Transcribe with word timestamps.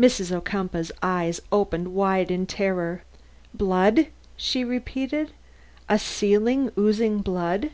'"_Mrs. 0.04 0.30
Ocumpaugh's 0.30 0.92
eyes 1.02 1.40
opened 1.50 1.92
wide 1.92 2.30
in 2.30 2.46
horror. 2.56 3.02
"Blood!" 3.52 4.06
she 4.36 4.62
repeated. 4.62 5.32
"A 5.88 5.98
ceiling 5.98 6.70
oozing 6.78 7.18
blood!" 7.18 7.70